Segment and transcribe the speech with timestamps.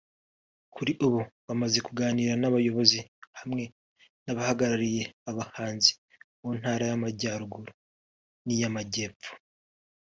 [0.75, 2.99] Kuri ubu bamaze kuganira n’abayobozi
[3.39, 3.63] hamwe
[4.25, 5.91] n’abahagarariye abahinzi
[6.41, 7.71] mu Ntara y’Amajyaruguru
[8.45, 9.31] n’iy’Amajyepfo